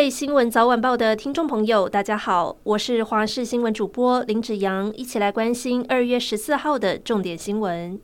[0.00, 8.00] 位新闻早晚报的听众朋友，大家好，我是华视新闻主播林子阳，一起来关心二月十四号的重点新闻。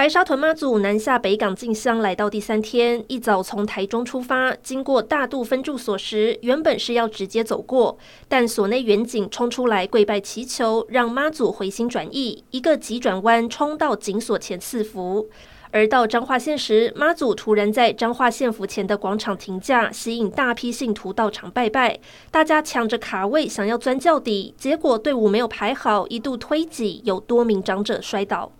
[0.00, 15.28] 白沙屯妈祖南下北港进香来到第三天，一早从台中出发，经过大肚分驻所时，原本是要直接走过，但所内员警冲出来跪拜祈求，让妈祖回心转意，一个急转弯冲到警所前赐福。
[15.70, 28.50] 而到彰化县时，妈祖突然在彰化县府前的广场停驾，吸引大批信徒到场拜拜，大家抢着卡位想要钻轿底，结果队伍没有排好，一度推挤，有多名长者摔倒。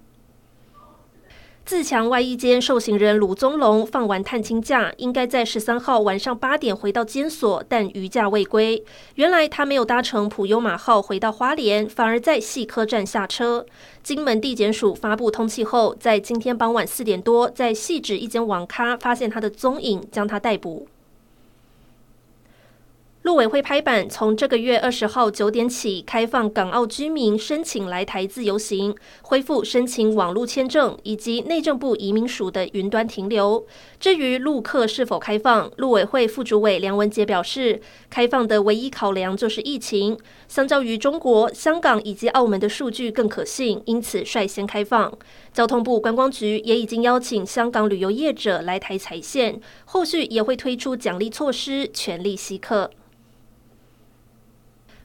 [1.65, 8.83] 自强外衣间受刑人鲁宗龙放完探亲假，应该在十三号晚上八点回到监所，但余假未归。
[9.15, 13.65] 原来他没有搭乘普优马号回到花莲，反而在细科站下车。
[14.03, 20.89] 金门地检署发布通气后，在今天傍晚四点多，在细指一间网咖发现他的踪影，将他逮捕。
[23.23, 33.67] 陆委会拍板，从这个月二十号九点起，开放港澳居民申请来台自由行，恢复申请网络签证，以及内政部移民署的云端停留。
[34.01, 40.17] 至于陆客是否开放，陆委会副主委梁文杰表示，开放的唯一考量就是疫情，
[40.49, 45.13] 相较于中国、香港以及澳门的数据更可信，因此率先开放。
[45.53, 52.91] 交通部观光局也已经邀请香港旅游业者来台踩线，后续也会推出奖励措施，全力吸客。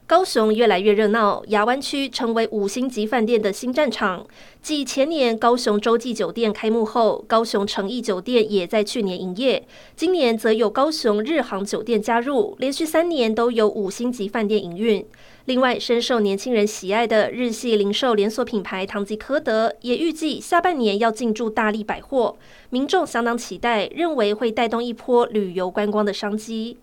[0.08, 4.24] 高雄越来越热闹，亚湾区成为五星级饭店的新战场。
[4.62, 9.66] 继前年高雄洲际酒店开幕后，高雄诚意酒店也在去年营业。
[9.96, 15.04] 今年则有高雄日航酒店加入，连续三年都有五星级饭店营运。
[15.46, 22.36] 另外，深受年轻人喜爱的日系零售连锁品牌唐吉诃德也预计下半年要进驻大力百货，
[22.70, 26.76] 民众相当期待，认为会带动一波旅游观光的商机。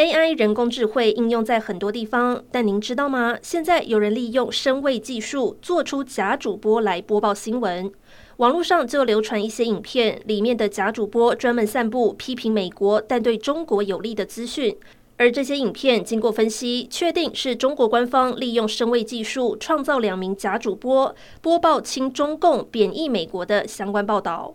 [0.00, 3.36] AI 人工智慧应用在很多地方，但您知道吗？
[3.42, 7.92] 现在有人利用声位技术做出假主播来播报新闻，
[8.38, 14.74] 网络上就流传一些影片，里面的假主播专门散布批评美国但对中国有利的资讯，
[15.18, 24.54] 而这些影片经过分析，确定是中国官方利用声位技术创造两名假主播播报亲中共、贬义美国的相关报道。